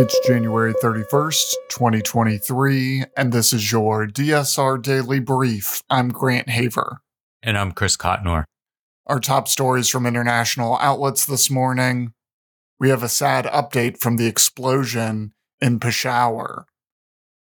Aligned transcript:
It's 0.00 0.16
January 0.24 0.74
31st, 0.74 1.54
2023, 1.70 3.06
and 3.16 3.32
this 3.32 3.52
is 3.52 3.72
your 3.72 4.06
DSR 4.06 4.80
Daily 4.80 5.18
Brief. 5.18 5.82
I'm 5.90 6.10
Grant 6.10 6.48
Haver. 6.50 7.00
And 7.42 7.58
I'm 7.58 7.72
Chris 7.72 7.96
Cotnor. 7.96 8.44
Our 9.08 9.18
top 9.18 9.48
stories 9.48 9.88
from 9.88 10.06
international 10.06 10.78
outlets 10.80 11.26
this 11.26 11.50
morning. 11.50 12.12
We 12.78 12.90
have 12.90 13.02
a 13.02 13.08
sad 13.08 13.46
update 13.46 13.98
from 13.98 14.18
the 14.18 14.26
explosion 14.26 15.32
in 15.60 15.80
Peshawar. 15.80 16.66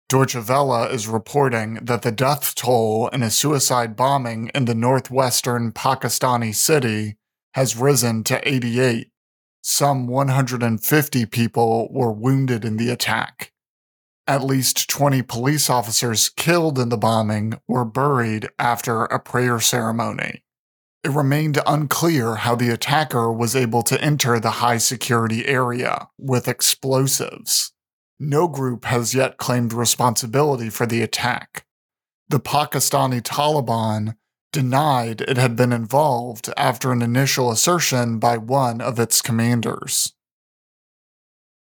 Deutsche 0.07 0.37
Welle 0.47 0.85
is 0.85 1.09
reporting 1.09 1.79
that 1.83 2.03
the 2.03 2.11
death 2.13 2.55
toll 2.55 3.09
in 3.09 3.21
a 3.21 3.31
suicide 3.31 3.97
bombing 3.97 4.49
in 4.55 4.63
the 4.63 4.75
northwestern 4.75 5.73
Pakistani 5.73 6.55
city 6.55 7.17
has 7.53 7.75
risen 7.75 8.23
to 8.23 8.47
88. 8.47 9.09
Some 9.67 10.05
150 10.05 11.25
people 11.25 11.91
were 11.91 12.11
wounded 12.11 12.63
in 12.63 12.77
the 12.77 12.91
attack. 12.91 13.51
At 14.27 14.43
least 14.43 14.87
20 14.87 15.23
police 15.23 15.71
officers 15.71 16.29
killed 16.29 16.77
in 16.77 16.89
the 16.89 16.99
bombing 16.99 17.59
were 17.67 17.83
buried 17.83 18.47
after 18.59 19.05
a 19.05 19.19
prayer 19.19 19.59
ceremony. 19.59 20.43
It 21.03 21.09
remained 21.09 21.59
unclear 21.65 22.35
how 22.35 22.53
the 22.53 22.69
attacker 22.69 23.33
was 23.33 23.55
able 23.55 23.81
to 23.81 23.99
enter 23.99 24.39
the 24.39 24.61
high 24.61 24.77
security 24.77 25.47
area 25.47 26.09
with 26.19 26.47
explosives. 26.47 27.73
No 28.19 28.47
group 28.47 28.85
has 28.85 29.15
yet 29.15 29.37
claimed 29.37 29.73
responsibility 29.73 30.69
for 30.69 30.85
the 30.85 31.01
attack. 31.01 31.65
The 32.29 32.39
Pakistani 32.39 33.19
Taliban 33.19 34.13
denied 34.55 35.19
it 35.19 35.35
had 35.35 35.57
been 35.57 35.73
involved 35.73 36.49
after 36.55 36.93
an 36.93 37.01
initial 37.01 37.51
assertion 37.51 38.19
by 38.19 38.37
one 38.37 38.79
of 38.79 38.97
its 38.97 39.21
commanders. 39.21 40.13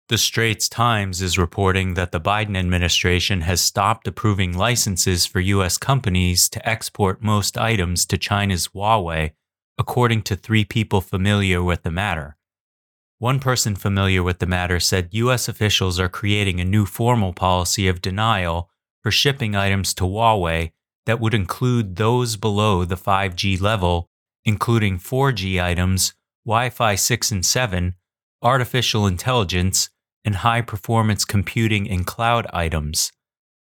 The 0.08 0.18
Straits 0.18 0.70
Times 0.70 1.22
is 1.22 1.38
reporting 1.38 1.96
that 1.96 2.14
the 2.14 2.22
Biden 2.22 2.58
administration 2.58 3.42
has 3.42 3.60
stopped 3.60 4.08
approving 4.08 4.58
licenses 4.58 5.26
for 5.26 5.42
U.S. 5.42 5.78
companies 5.78 6.48
to 6.52 6.68
export 6.68 7.22
most 7.22 7.58
items 7.58 8.06
to 8.06 8.18
China's 8.18 8.70
Huawei, 8.70 9.32
according 9.78 10.22
to 10.22 10.38
three 10.38 10.64
people 10.64 11.02
familiar 11.02 11.62
with 11.62 11.84
the 11.84 11.92
matter. 11.92 12.38
One 13.18 13.42
person 13.42 13.76
familiar 13.76 14.24
with 14.24 14.40
the 14.40 14.46
matter 14.46 14.80
said 14.80 15.10
U.S. 15.12 15.50
officials 15.50 16.00
are 16.00 16.08
creating 16.08 16.62
a 16.62 16.72
new 16.76 16.86
formal 16.86 17.34
policy 17.34 17.90
of 17.90 18.02
denial 18.02 18.70
for 19.04 19.12
shipping 19.12 19.54
items 19.54 19.94
to 19.96 20.06
Huawei 20.06 20.72
that 21.06 21.20
would 21.20 21.34
include 21.34 21.96
those 21.96 22.36
below 22.36 22.86
the 22.86 22.96
5G 22.96 23.60
level, 23.60 24.08
including 24.46 24.98
4G 24.98 25.62
items, 25.62 26.14
Wi 26.46 26.70
Fi 26.70 26.96
6 26.96 27.32
and 27.32 27.46
7, 27.46 27.96
artificial 28.42 29.08
intelligence, 29.08 29.90
and 30.26 30.36
high 30.36 30.62
performance 30.62 31.26
computing 31.26 31.90
and 31.90 32.06
cloud 32.06 32.48
items. 32.54 33.12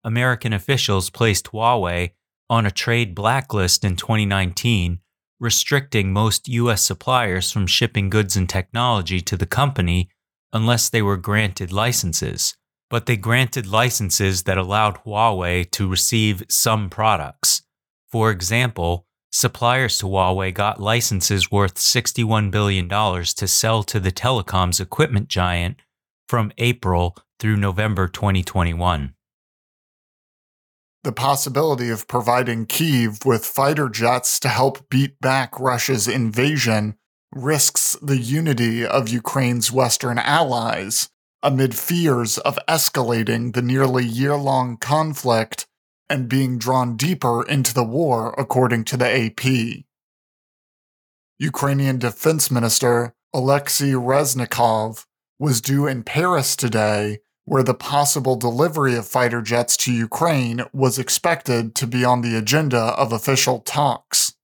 American 0.05 0.53
officials 0.53 1.11
placed 1.11 1.47
Huawei 1.47 2.13
on 2.49 2.67
a 2.67 2.71
trade 2.71 3.15
blacklist 3.15 3.85
in 3.85 3.97
2019, 3.97 5.01
restricting 5.39 6.13
most 6.13 6.49
U.S. 6.49 6.85
suppliers 6.85 7.51
from 7.51 7.67
shipping 7.67 8.11
goods 8.11 8.37
and 8.37 8.49
technology 8.49 9.21
to 9.21 9.37
the 9.37 9.47
company 9.47 10.11
unless 10.53 10.89
they 10.89 11.01
were 11.01 11.17
granted 11.17 11.73
licenses 11.73 12.57
but 12.91 13.07
they 13.07 13.17
granted 13.17 13.67
licenses 13.67 14.43
that 14.43 14.59
allowed 14.59 15.05
Huawei 15.05 15.71
to 15.71 15.89
receive 15.89 16.43
some 16.49 16.91
products. 16.91 17.63
For 18.11 18.31
example, 18.33 19.07
suppliers 19.31 19.97
to 19.99 20.07
Huawei 20.07 20.53
got 20.53 20.81
licenses 20.81 21.51
worth 21.51 21.77
$61 21.77 22.51
billion 22.51 22.89
to 22.89 23.49
sell 23.49 23.85
to 23.85 24.01
the 24.01 24.11
telecoms 24.11 24.81
equipment 24.81 25.29
giant 25.29 25.77
from 26.29 26.53
April 26.59 27.17
through 27.39 27.57
November 27.57 28.09
2021. 28.09 29.15
The 31.03 31.13
possibility 31.13 31.89
of 31.89 32.09
providing 32.09 32.67
Kiev 32.67 33.25
with 33.25 33.47
fighter 33.47 33.89
jets 33.89 34.39
to 34.41 34.49
help 34.49 34.91
beat 34.91 35.19
back 35.21 35.59
Russia's 35.59 36.07
invasion 36.07 36.97
risks 37.33 37.97
the 38.03 38.19
unity 38.19 38.85
of 38.85 39.09
Ukraine's 39.09 39.73
Western 39.73 40.19
allies 40.19 41.09
amid 41.43 41.75
fears 41.75 42.39
of 42.39 42.59
escalating 42.69 43.55
the 43.55 43.63
nearly 43.63 44.05
year 44.05 44.37
long 44.37 44.77
conflict 44.77 45.67
and 46.09 46.29
being 46.29 46.59
drawn 46.59 46.97
deeper 46.97 47.47
into 47.47 47.73
the 47.73 47.85
war, 47.85 48.35
according 48.37 48.85
to 48.85 48.97
the 48.97 49.27
AP. 49.27 49.85
Ukrainian 51.39 51.99
Defense 51.99 52.51
Minister 52.51 53.15
Alexei 53.33 53.93
Reznikov 53.93 55.07
was 55.39 55.61
due 55.61 55.87
in 55.87 56.03
Paris 56.03 56.57
today, 56.57 57.21
where 57.45 57.63
the 57.63 57.75
possible 57.75 58.37
delivery 58.37 58.95
of 58.95 59.07
fighter 59.07 59.41
jets 59.41 59.77
to 59.79 59.93
Ukraine 59.93 60.63
was 60.73 60.99
expected 60.99 61.75
to 61.77 61.87
be 61.87 62.05
on 62.05 62.21
the 62.21 62.37
agenda 62.37 62.79
of 62.79 63.13
official 63.13 63.61
talks. 63.61 64.35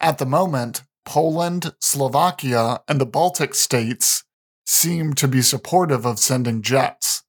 At 0.00 0.18
the 0.18 0.26
moment, 0.26 0.82
Poland, 1.04 1.72
Slovakia, 1.80 2.80
and 2.86 3.00
the 3.00 3.06
Baltic 3.06 3.54
states 3.54 4.24
seem 4.72 5.12
to 5.12 5.28
be 5.28 5.42
supportive 5.42 6.06
of 6.06 6.18
sending 6.18 6.62
jets. 6.62 7.22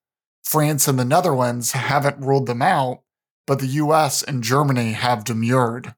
France 0.44 0.88
and 0.88 0.98
the 0.98 1.06
Netherlands 1.06 1.74
haven't 1.74 2.26
ruled 2.26 2.48
them 2.48 2.62
out, 2.62 3.02
but 3.46 3.59
the 3.59 3.68
US 3.68 4.24
and 4.24 4.44
Germany 4.44 4.94
have 4.94 5.26
demurred. 5.26 5.94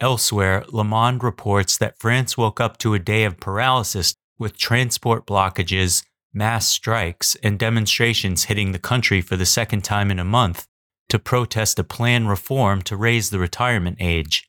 Elsewhere, 0.00 0.64
Le 0.68 0.84
Monde 0.84 1.24
reports 1.24 1.76
that 1.78 1.98
France 1.98 2.36
woke 2.36 2.60
up 2.60 2.78
to 2.78 2.94
a 2.94 2.98
day 2.98 3.24
of 3.24 3.40
paralysis 3.40 4.14
with 4.38 4.56
transport 4.56 5.26
blockages, 5.26 6.04
mass 6.32 6.68
strikes, 6.68 7.34
and 7.42 7.58
demonstrations 7.58 8.44
hitting 8.44 8.72
the 8.72 8.78
country 8.78 9.20
for 9.20 9.36
the 9.36 9.46
second 9.46 9.82
time 9.82 10.10
in 10.10 10.18
a 10.18 10.24
month 10.24 10.66
to 11.08 11.18
protest 11.18 11.78
a 11.78 11.84
planned 11.84 12.28
reform 12.28 12.82
to 12.82 12.96
raise 12.96 13.30
the 13.30 13.38
retirement 13.38 13.96
age. 13.98 14.48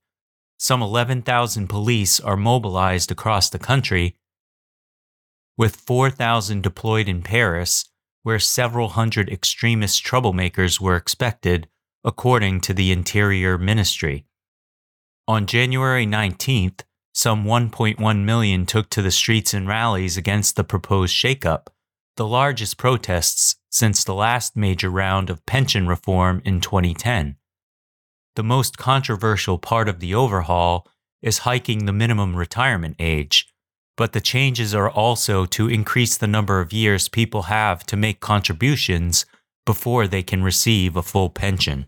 Some 0.57 0.81
11,000 0.81 1.67
police 1.67 2.19
are 2.19 2.35
mobilized 2.35 3.11
across 3.11 3.49
the 3.49 3.59
country, 3.59 4.18
with 5.59 5.75
4,000 5.75 6.63
deployed 6.63 7.09
in 7.09 7.21
Paris, 7.21 7.89
where 8.23 8.39
several 8.39 8.89
hundred 8.89 9.29
extremist 9.29 10.05
troublemakers 10.05 10.79
were 10.79 10.95
expected, 10.95 11.67
according 12.01 12.61
to 12.61 12.73
the 12.73 12.93
Interior 12.93 13.57
Ministry. 13.57 14.25
On 15.27 15.45
January 15.45 16.07
19th, 16.07 16.83
some 17.13 17.43
1.1 17.43 18.23
million 18.23 18.65
took 18.65 18.89
to 18.89 19.01
the 19.01 19.11
streets 19.11 19.53
in 19.53 19.67
rallies 19.67 20.15
against 20.15 20.55
the 20.55 20.63
proposed 20.63 21.13
shakeup, 21.13 21.67
the 22.15 22.25
largest 22.25 22.77
protests 22.77 23.57
since 23.69 24.05
the 24.05 24.13
last 24.13 24.55
major 24.55 24.89
round 24.89 25.29
of 25.29 25.45
pension 25.45 25.87
reform 25.87 26.41
in 26.45 26.61
2010. 26.61 27.35
The 28.37 28.43
most 28.43 28.77
controversial 28.77 29.57
part 29.57 29.89
of 29.89 29.99
the 29.99 30.15
overhaul 30.15 30.87
is 31.21 31.39
hiking 31.39 31.83
the 31.83 31.91
minimum 31.91 32.37
retirement 32.37 32.95
age, 32.97 33.53
but 33.99 34.13
the 34.13 34.21
changes 34.21 34.73
are 34.73 34.89
also 34.89 35.45
to 35.45 35.67
increase 35.67 36.15
the 36.15 36.25
number 36.25 36.61
of 36.61 36.71
years 36.71 37.09
people 37.09 37.43
have 37.43 37.85
to 37.85 37.97
make 37.97 38.21
contributions 38.21 39.25
before 39.65 40.07
they 40.07 40.23
can 40.23 40.41
receive 40.41 40.95
a 40.95 41.03
full 41.03 41.29
pension. 41.29 41.85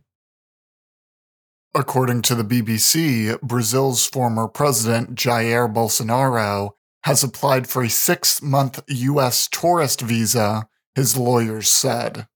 According 1.74 2.24
to 2.24 2.36
the 2.36 2.44
BBC, 2.44 3.40
Brazil's 3.40 4.06
former 4.06 4.50
president 4.50 5.16
Jair 5.16 5.74
Bolsonaro 5.74 6.72
has 7.06 7.24
applied 7.24 7.70
for 7.70 7.82
a 7.82 7.90
six 7.90 8.42
month 8.42 8.84
U.S. 8.90 9.48
tourist 9.48 10.02
visa, 10.02 10.68
his 10.94 11.16
lawyers 11.16 11.70
said. 11.70 12.28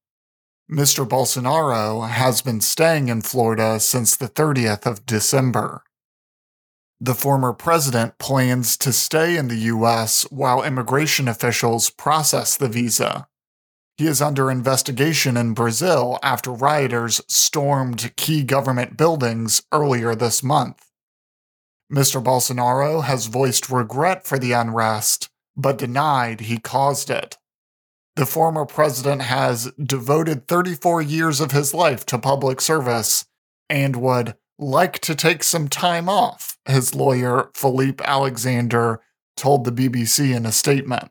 Mr. 0.72 1.06
Bolsonaro 1.06 2.08
has 2.08 2.41
been 2.41 2.62
staying 2.62 3.09
in 3.09 3.22
Florida 3.22 3.81
since 3.81 4.16
the 4.16 4.30
30th 4.30 4.85
of 4.85 5.06
December. 5.06 5.84
The 7.02 7.14
former 7.14 7.52
president 7.52 8.18
plans 8.20 8.78
to 8.78 8.94
stay 8.94 9.36
in 9.36 9.50
the 9.50 9.58
U.S. 9.74 10.26
while 10.32 10.64
immigration 10.64 11.28
officials 11.28 11.90
process 11.90 12.56
the 12.56 12.70
visa. 12.70 13.28
He 13.97 14.08
is 14.08 14.22
under 14.22 14.52
investigation 14.52 15.38
in 15.38 15.53
Brazil 15.53 16.20
after 16.24 16.52
rioters 16.52 17.22
stormed 17.28 18.14
key 18.16 18.44
government 18.44 18.97
buildings 18.97 19.64
earlier 19.72 20.16
this 20.16 20.44
month. 20.44 20.90
Mr. 21.92 22.22
Bolsonaro 22.24 23.03
has 23.03 23.28
voiced 23.28 23.70
regret 23.70 24.26
for 24.26 24.40
the 24.40 24.53
unrest, 24.53 25.30
but 25.56 25.78
denied 25.78 26.42
he 26.42 26.58
caused 26.58 27.09
it. 27.09 27.38
The 28.16 28.26
former 28.26 28.66
president 28.66 29.22
has 29.24 29.72
devoted 29.74 30.47
34 30.47 31.02
years 31.02 31.42
of 31.42 31.52
his 31.52 31.74
life 31.74 32.06
to 32.08 32.18
public 32.18 32.62
service 32.62 33.26
and 33.70 33.97
would 33.97 34.36
like 34.58 35.00
to 35.00 35.16
take 35.16 35.44
some 35.44 35.68
time 35.68 36.08
off, 36.08 36.54
his 36.67 36.96
lawyer, 36.96 37.50
Felipe 37.53 38.02
Alexandre, 38.02 39.02
told 39.38 39.66
the 39.66 39.72
BBC 39.72 40.35
in 40.35 40.46
a 40.46 40.52
statement. 40.52 41.09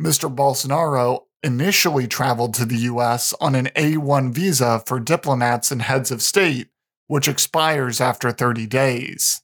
Mr. 0.00 0.34
Bolsonaro 0.34 1.24
initially 1.42 2.06
traveled 2.06 2.54
to 2.54 2.64
the 2.64 2.76
US 2.76 3.32
on 3.40 3.54
an 3.54 3.66
A1 3.76 4.32
visa 4.32 4.82
for 4.86 5.00
diplomats 5.00 5.70
and 5.70 5.82
heads 5.82 6.10
of 6.10 6.22
state, 6.22 6.68
which 7.06 7.28
expires 7.28 8.00
after 8.00 8.30
30 8.30 8.66
days. 8.66 9.42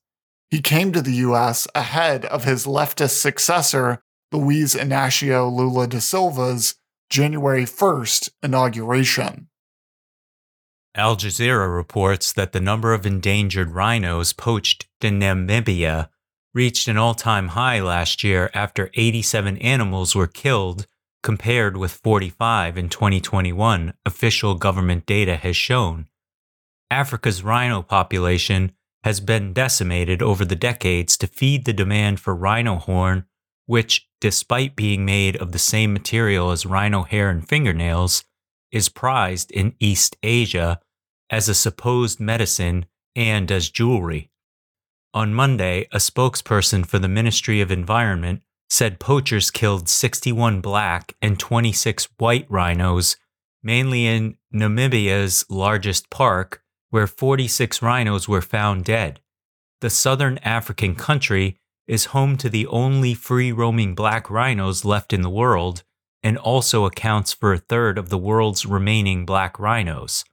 He 0.51 0.61
came 0.61 0.93
to 0.93 1.03
the 1.03 1.15
US 1.15 1.67
ahead 1.75 2.25
of 2.27 2.45
his 2.45 2.67
leftist 2.67 3.21
successor, 3.21 4.03
Luiz 4.33 4.75
Inacio 4.75 5.51
Lula 5.51 5.87
da 5.87 5.99
Silva's 5.99 6.77
January 7.09 7.65
1st 7.65 8.31
inauguration. 8.43 9.49
Al 10.97 11.15
Jazeera 11.15 11.75
reports 11.75 12.33
that 12.33 12.53
the 12.53 12.61
number 12.61 12.95
of 12.95 13.05
endangered 13.05 13.73
rhinos 13.73 14.33
poached 14.33 14.87
in 15.03 15.21
Namibia 15.21 16.09
reached 16.55 16.89
an 16.89 16.97
all 16.97 17.13
time 17.15 17.49
high 17.49 17.81
last 17.81 18.25
year 18.25 18.51
after 18.55 18.91
87 18.95 19.59
animals 19.59 20.15
were 20.15 20.27
killed, 20.27 20.87
compared 21.23 21.77
with 21.77 22.01
45 22.03 22.79
in 22.79 22.89
2021, 22.89 23.93
official 24.07 24.55
government 24.55 25.05
data 25.05 25.37
has 25.37 25.55
shown. 25.55 26.07
Africa's 26.91 27.43
rhino 27.43 27.83
population 27.83 28.73
has 29.05 29.21
been 29.21 29.53
decimated 29.53 30.23
over 30.23 30.47
the 30.47 30.57
decades 30.57 31.19
to 31.19 31.27
feed 31.27 31.67
the 31.67 31.75
demand 31.75 32.21
for 32.21 32.35
rhino 32.35 32.77
horn, 32.77 33.27
which, 33.67 34.09
despite 34.23 34.75
being 34.75 35.05
made 35.05 35.37
of 35.37 35.53
the 35.53 35.59
same 35.59 35.93
material 35.93 36.53
as 36.53 36.65
rhino 36.65 37.03
hair 37.03 37.29
and 37.29 37.47
fingernails, 37.47 38.25
is 38.73 38.89
prized 38.89 39.51
in 39.51 39.75
East 39.79 40.17
Asia 40.23 40.81
as 41.31 41.49
a 41.49 41.55
supposed 41.55 42.20
medicine 42.20 42.87
and 43.14 43.50
as 43.50 43.70
jewelry. 43.70 44.31
On 45.14 45.32
Monday, 45.32 45.88
a 45.93 45.96
spokesperson 45.96 46.84
for 46.84 46.99
the 46.99 47.08
Ministry 47.08 47.61
of 47.61 47.70
Environment 47.70 48.43
said 48.69 49.00
poachers 49.00 49.50
killed 49.50 49.88
61 49.88 50.61
black 50.61 51.14
and 51.23 51.38
26 51.38 52.08
white 52.19 52.46
rhinos, 52.50 53.17
mainly 53.62 54.06
in 54.06 54.37
Namibia's 54.52 55.44
largest 55.49 56.11
park, 56.11 56.62
where 56.90 57.06
46 57.06 57.81
rhinos 57.81 58.28
were 58.28 58.43
found 58.43 58.84
dead. 58.84 59.20
The 59.81 59.90
southern 59.90 60.38
African 60.38 60.94
country 60.94 61.58
is 61.87 62.06
home 62.06 62.37
to 62.38 62.49
the 62.49 62.67
only 62.67 63.14
free 63.14 63.52
roaming 63.52 63.94
black 63.94 64.28
rhinos 64.31 64.84
left 64.84 65.12
in 65.12 65.23
the 65.23 65.31
world 65.31 65.82
and 66.23 66.37
also 66.37 66.84
accounts 66.84 67.32
for 67.32 67.52
a 67.52 67.58
third 67.58 67.99
of 67.99 68.08
the 68.08 68.19
world's 68.19 68.67
remaining 68.67 69.25
black 69.25 69.58
rhinos. 69.58 70.25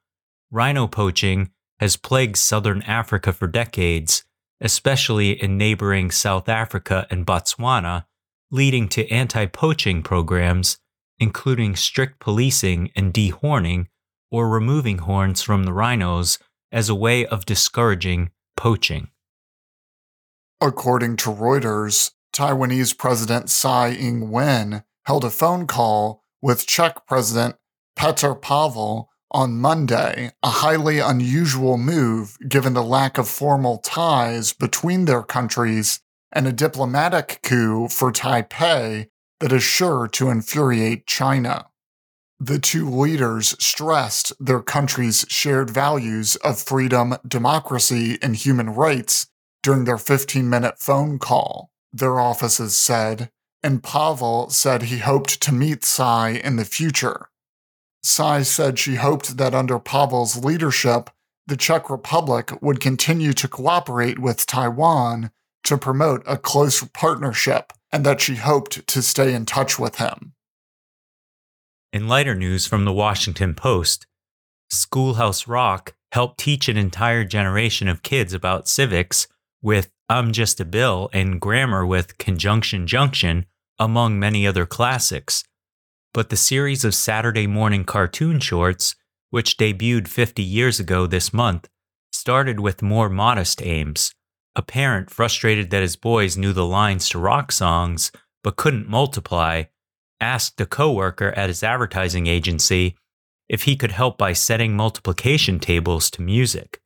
Rhino 0.53 0.85
poaching 0.85 1.49
has 1.79 1.97
plagued 1.97 2.37
southern 2.37 2.83
Africa 2.83 3.33
for 3.33 3.47
decades, 3.47 4.23
especially 4.61 5.31
in 5.31 5.57
neighboring 5.57 6.11
South 6.11 6.47
Africa 6.47 7.07
and 7.09 7.25
Botswana, 7.25 8.05
leading 8.51 8.87
to 8.89 9.09
anti 9.09 9.47
poaching 9.47 10.03
programs, 10.03 10.77
including 11.17 11.75
strict 11.75 12.19
policing 12.19 12.91
and 12.95 13.11
dehorning 13.11 13.87
or 14.29 14.47
removing 14.47 14.99
horns 14.99 15.41
from 15.41 15.63
the 15.63 15.73
rhinos 15.73 16.37
as 16.71 16.87
a 16.87 16.95
way 16.95 17.25
of 17.25 17.45
discouraging 17.45 18.29
poaching. 18.55 19.07
According 20.61 21.17
to 21.17 21.31
Reuters, 21.31 22.11
Taiwanese 22.31 22.95
President 22.95 23.49
Tsai 23.49 23.93
Ing 23.93 24.29
wen 24.29 24.83
held 25.07 25.25
a 25.25 25.31
phone 25.31 25.65
call 25.65 26.23
with 26.43 26.67
Czech 26.67 27.07
President 27.07 27.55
Petr 27.97 28.39
Pavel 28.39 29.09
on 29.33 29.59
Monday, 29.59 30.31
a 30.43 30.49
highly 30.49 30.99
unusual 30.99 31.77
move 31.77 32.37
given 32.47 32.73
the 32.73 32.83
lack 32.83 33.17
of 33.17 33.27
formal 33.27 33.79
ties 33.79 34.53
between 34.53 35.05
their 35.05 35.23
countries 35.23 35.99
and 36.31 36.47
a 36.47 36.51
diplomatic 36.51 37.39
coup 37.41 37.87
for 37.87 38.11
Taipei 38.11 39.07
that 39.39 39.51
is 39.51 39.63
sure 39.63 40.07
to 40.07 40.29
infuriate 40.29 41.07
China. 41.07 41.67
The 42.39 42.59
two 42.59 42.89
leaders 42.89 43.55
stressed 43.63 44.33
their 44.39 44.61
countries' 44.61 45.25
shared 45.29 45.69
values 45.69 46.35
of 46.37 46.59
freedom, 46.59 47.15
democracy, 47.27 48.19
and 48.21 48.35
human 48.35 48.69
rights 48.69 49.27
during 49.61 49.85
their 49.85 49.97
15 49.97 50.49
minute 50.49 50.79
phone 50.79 51.19
call, 51.19 51.71
their 51.91 52.19
offices 52.19 52.77
said, 52.77 53.29
and 53.63 53.81
Pavel 53.81 54.49
said 54.49 54.83
he 54.83 54.97
hoped 54.97 55.41
to 55.41 55.53
meet 55.53 55.83
Tsai 55.83 56.31
in 56.31 56.57
the 56.57 56.65
future. 56.65 57.29
Tsai 58.03 58.43
said 58.43 58.77
she 58.77 58.95
hoped 58.95 59.37
that 59.37 59.55
under 59.55 59.79
Pavel's 59.79 60.43
leadership, 60.43 61.09
the 61.47 61.57
Czech 61.57 61.89
Republic 61.89 62.51
would 62.61 62.79
continue 62.79 63.33
to 63.33 63.47
cooperate 63.47 64.19
with 64.19 64.45
Taiwan 64.45 65.31
to 65.63 65.77
promote 65.77 66.23
a 66.27 66.37
close 66.37 66.83
partnership 66.93 67.73
and 67.91 68.05
that 68.05 68.21
she 68.21 68.35
hoped 68.35 68.85
to 68.87 69.01
stay 69.01 69.33
in 69.33 69.45
touch 69.45 69.79
with 69.79 69.97
him. 69.97 70.33
In 71.93 72.07
lighter 72.07 72.35
news 72.35 72.65
from 72.65 72.85
the 72.85 72.93
Washington 72.93 73.53
Post, 73.53 74.07
Schoolhouse 74.69 75.47
Rock 75.47 75.93
helped 76.11 76.39
teach 76.39 76.67
an 76.67 76.77
entire 76.77 77.23
generation 77.23 77.87
of 77.87 78.03
kids 78.03 78.33
about 78.33 78.67
civics 78.67 79.27
with 79.61 79.91
I'm 80.09 80.31
Just 80.31 80.59
a 80.59 80.65
Bill 80.65 81.09
and 81.13 81.39
grammar 81.39 81.85
with 81.85 82.17
Conjunction 82.17 82.87
Junction, 82.87 83.45
among 83.79 84.19
many 84.19 84.45
other 84.45 84.65
classics. 84.65 85.43
But 86.13 86.29
the 86.29 86.37
series 86.37 86.85
of 86.85 86.93
Saturday 86.93 87.47
morning 87.47 87.85
cartoon 87.85 88.39
shorts, 88.39 88.95
which 89.31 89.57
debuted 89.57 90.07
50 90.07 90.43
years 90.43 90.79
ago 90.79 91.07
this 91.07 91.33
month, 91.33 91.67
started 92.11 92.59
with 92.59 92.83
more 92.83 93.09
modest 93.09 93.63
aims. 93.63 94.13
A 94.55 94.61
parent 94.61 95.09
frustrated 95.09 95.71
that 95.71 95.81
his 95.81 95.95
boys 95.95 96.37
knew 96.37 96.53
the 96.53 96.65
lines 96.65 97.09
to 97.09 97.19
rock 97.19 97.51
songs 97.51 98.11
but 98.43 98.57
couldn't 98.57 98.87
multiply 98.87 99.63
asked 100.21 100.61
a 100.61 100.67
coworker 100.67 101.31
at 101.31 101.49
his 101.49 101.63
advertising 101.63 102.27
agency 102.27 102.95
if 103.49 103.63
he 103.63 103.75
could 103.75 103.91
help 103.91 104.17
by 104.17 104.33
setting 104.33 104.75
multiplication 104.75 105.59
tables 105.59 106.11
to 106.11 106.21
music. 106.21 106.79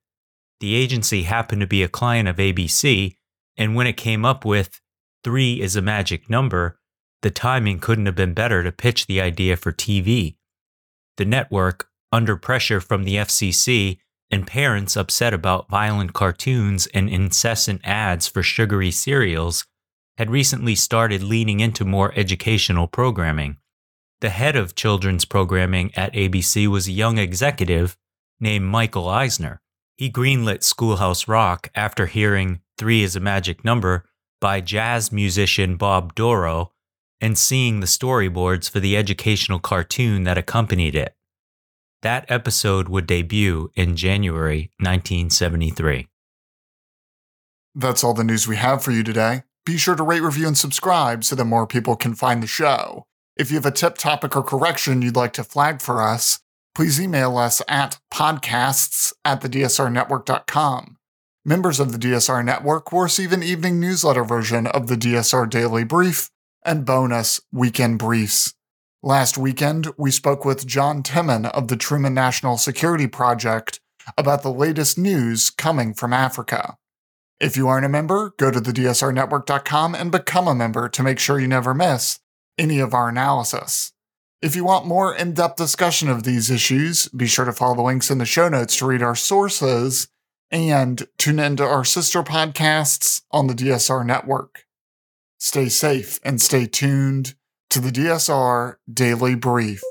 The 0.61 0.75
agency 0.75 1.23
happened 1.23 1.61
to 1.61 1.67
be 1.67 1.83
a 1.83 1.89
client 1.89 2.29
of 2.29 2.37
ABC, 2.37 3.15
and 3.57 3.75
when 3.75 3.87
it 3.87 3.97
came 3.97 4.23
up 4.23 4.45
with 4.45 4.79
three 5.23 5.61
is 5.61 5.75
a 5.75 5.81
magic 5.81 6.29
number, 6.29 6.76
the 7.21 7.31
timing 7.31 7.79
couldn't 7.79 8.05
have 8.05 8.15
been 8.15 8.33
better 8.33 8.63
to 8.63 8.71
pitch 8.71 9.07
the 9.07 9.21
idea 9.21 9.57
for 9.57 9.71
TV. 9.71 10.35
The 11.17 11.25
network, 11.25 11.89
under 12.11 12.37
pressure 12.37 12.79
from 12.79 13.03
the 13.03 13.15
FCC 13.15 13.97
and 14.29 14.45
parents 14.45 14.95
upset 14.95 15.33
about 15.33 15.69
violent 15.69 16.13
cartoons 16.13 16.87
and 16.87 17.09
incessant 17.09 17.81
ads 17.83 18.27
for 18.27 18.43
sugary 18.43 18.91
cereals, 18.91 19.65
had 20.17 20.29
recently 20.29 20.75
started 20.75 21.23
leaning 21.23 21.59
into 21.59 21.85
more 21.85 22.13
educational 22.15 22.87
programming. 22.87 23.57
The 24.19 24.29
head 24.29 24.55
of 24.55 24.75
children's 24.75 25.25
programming 25.25 25.93
at 25.95 26.13
ABC 26.13 26.67
was 26.67 26.87
a 26.87 26.91
young 26.91 27.17
executive 27.17 27.95
named 28.39 28.65
Michael 28.65 29.07
Eisner. 29.07 29.61
He 29.95 30.11
greenlit 30.11 30.63
Schoolhouse 30.63 31.27
Rock 31.27 31.69
after 31.75 32.07
hearing 32.07 32.61
Three 32.77 33.03
is 33.03 33.15
a 33.15 33.19
Magic 33.19 33.63
Number 33.63 34.05
by 34.39 34.61
jazz 34.61 35.11
musician 35.11 35.77
Bob 35.77 36.13
Dorough 36.13 36.71
and 37.19 37.37
seeing 37.37 37.79
the 37.79 37.87
storyboards 37.87 38.69
for 38.69 38.79
the 38.79 38.95
educational 38.95 39.59
cartoon 39.59 40.23
that 40.23 40.37
accompanied 40.37 40.95
it. 40.95 41.15
That 42.01 42.29
episode 42.29 42.89
would 42.89 43.07
debut 43.07 43.71
in 43.75 43.95
January 43.95 44.71
1973. 44.79 46.07
That's 47.73 48.03
all 48.03 48.13
the 48.13 48.23
news 48.23 48.47
we 48.47 48.55
have 48.55 48.83
for 48.83 48.91
you 48.91 49.03
today. 49.03 49.43
Be 49.65 49.77
sure 49.77 49.95
to 49.95 50.03
rate, 50.03 50.21
review, 50.21 50.47
and 50.47 50.57
subscribe 50.57 51.23
so 51.23 51.35
that 51.35 51.45
more 51.45 51.67
people 51.67 51.95
can 51.95 52.15
find 52.15 52.41
the 52.41 52.47
show. 52.47 53.03
If 53.35 53.51
you 53.51 53.55
have 53.57 53.65
a 53.65 53.71
tip, 53.71 53.97
topic, 53.97 54.35
or 54.35 54.43
correction 54.43 55.01
you'd 55.01 55.15
like 55.15 55.33
to 55.33 55.43
flag 55.43 55.81
for 55.81 56.01
us, 56.01 56.39
please 56.73 57.01
email 57.01 57.37
us 57.37 57.61
at 57.67 57.99
podcasts 58.13 59.13
at 59.25 59.41
thedsrnetwork.com. 59.41 60.97
Members 61.43 61.79
of 61.79 61.91
the 61.91 61.97
DSR 61.97 62.43
Network 62.43 62.91
will 62.91 63.01
receive 63.01 63.31
an 63.31 63.43
evening 63.43 63.79
newsletter 63.79 64.23
version 64.23 64.67
of 64.67 64.87
the 64.87 64.95
DSR 64.95 65.49
Daily 65.49 65.83
Brief 65.83 66.29
and 66.67 66.85
bonus 66.85 67.39
weekend 67.51 67.97
briefs. 67.97 68.53
Last 69.01 69.37
weekend, 69.37 69.87
we 69.97 70.11
spoke 70.11 70.43
with 70.43 70.67
Jon 70.67 71.01
Temin 71.01 71.49
of 71.51 71.69
the 71.69 71.77
Truman 71.77 72.13
National 72.13 72.57
Security 72.57 73.07
Project 73.07 73.79
about 74.17 74.43
the 74.43 74.51
latest 74.51 74.97
news 74.97 75.49
coming 75.49 75.93
from 75.93 76.11
Africa. 76.11 76.77
If 77.39 77.55
you 77.55 77.67
aren't 77.67 77.85
a 77.85 77.89
member, 77.89 78.33
go 78.37 78.51
to 78.51 78.59
thedsrnetwork.com 78.59 79.95
and 79.95 80.11
become 80.11 80.47
a 80.47 80.55
member 80.55 80.89
to 80.89 81.03
make 81.03 81.19
sure 81.19 81.39
you 81.39 81.47
never 81.47 81.73
miss 81.73 82.19
any 82.57 82.79
of 82.79 82.93
our 82.93 83.09
analysis. 83.09 83.93
If 84.41 84.55
you 84.55 84.65
want 84.65 84.85
more 84.85 85.15
in 85.15 85.33
depth 85.33 85.55
discussion 85.55 86.09
of 86.09 86.23
these 86.23 86.51
issues, 86.51 87.07
be 87.09 87.27
sure 87.27 87.45
to 87.45 87.53
follow 87.53 87.75
the 87.75 87.81
links 87.81 88.11
in 88.11 88.17
the 88.17 88.25
show 88.25 88.49
notes 88.49 88.77
to 88.77 88.85
read 88.85 89.01
our 89.01 89.15
sources 89.15 90.09
and 90.51 91.07
tune 91.17 91.39
into 91.39 91.63
our 91.63 91.85
sister 91.85 92.23
podcasts 92.23 93.21
on 93.31 93.47
the 93.47 93.53
DSR 93.53 94.05
network. 94.05 94.66
Stay 95.39 95.69
safe 95.69 96.19
and 96.23 96.41
stay 96.41 96.65
tuned 96.65 97.35
to 97.69 97.79
the 97.79 97.91
DSR 97.91 98.75
Daily 98.91 99.35
Brief. 99.35 99.81